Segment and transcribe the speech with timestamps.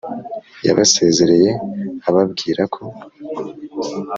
[0.65, 1.49] yabasezereye
[2.07, 2.81] ababwira ko